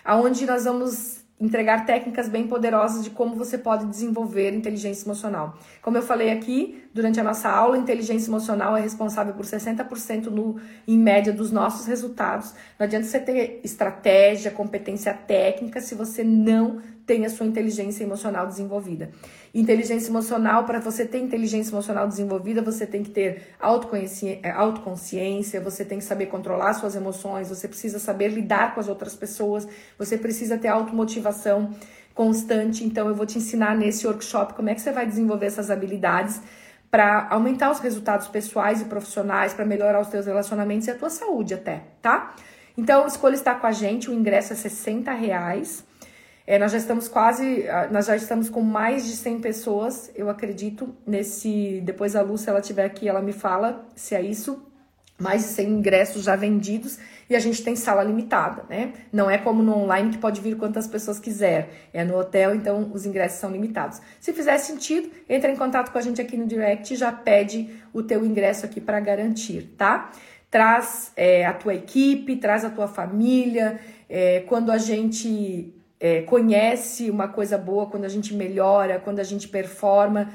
[0.04, 5.58] aonde nós vamos entregar técnicas bem poderosas de como você pode desenvolver inteligência emocional.
[5.82, 10.58] Como eu falei aqui durante a nossa aula, inteligência emocional é responsável por 60% no,
[10.88, 12.54] em média dos nossos resultados.
[12.78, 18.46] Não adianta você ter estratégia, competência técnica se você não tem a sua inteligência emocional
[18.46, 19.10] desenvolvida.
[19.58, 23.54] Inteligência emocional, para você ter inteligência emocional desenvolvida, você tem que ter
[24.42, 28.86] é, autoconsciência, você tem que saber controlar suas emoções, você precisa saber lidar com as
[28.86, 29.66] outras pessoas,
[29.98, 31.70] você precisa ter automotivação
[32.14, 32.84] constante.
[32.84, 36.38] Então, eu vou te ensinar nesse workshop como é que você vai desenvolver essas habilidades
[36.90, 41.08] para aumentar os resultados pessoais e profissionais, para melhorar os teus relacionamentos e a tua
[41.08, 42.34] saúde até, tá?
[42.76, 45.82] Então, escolha estar com a gente, o ingresso é 60 reais.
[46.46, 50.30] É, nós já estamos quase, ah, nós já estamos com mais de 100 pessoas, eu
[50.30, 54.64] acredito, nesse, depois a Lúcia, ela estiver aqui, ela me fala se é isso,
[55.18, 58.92] mais de 100 ingressos já vendidos e a gente tem sala limitada, né?
[59.12, 62.90] Não é como no online que pode vir quantas pessoas quiser, é no hotel, então
[62.92, 64.00] os ingressos são limitados.
[64.20, 68.02] Se fizer sentido, entra em contato com a gente aqui no direct já pede o
[68.02, 70.12] teu ingresso aqui para garantir, tá?
[70.48, 77.10] Traz é, a tua equipe, traz a tua família, é, quando a gente é, conhece
[77.10, 80.30] uma coisa boa, quando a gente melhora, quando a gente performa,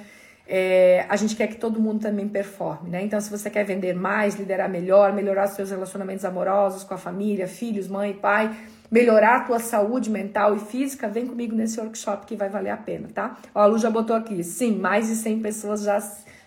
[0.47, 3.03] é, a gente quer que todo mundo também performe, né?
[3.03, 7.47] Então, se você quer vender mais, liderar melhor, melhorar seus relacionamentos amorosos com a família,
[7.47, 8.53] filhos, mãe, pai,
[8.89, 12.77] melhorar a tua saúde mental e física, vem comigo nesse workshop que vai valer a
[12.77, 13.37] pena, tá?
[13.55, 15.99] Ó, a Lu já botou aqui, sim, mais de 100 pessoas já,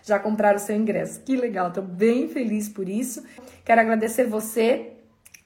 [0.03, 1.21] já compraram seu ingresso.
[1.21, 3.23] Que legal, tô bem feliz por isso.
[3.63, 4.91] Quero agradecer você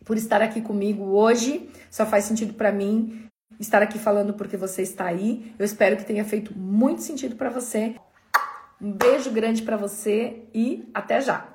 [0.03, 1.69] por estar aqui comigo hoje.
[1.89, 3.28] Só faz sentido para mim
[3.59, 5.53] estar aqui falando porque você está aí.
[5.59, 7.95] Eu espero que tenha feito muito sentido para você.
[8.81, 11.49] Um beijo grande para você e até já.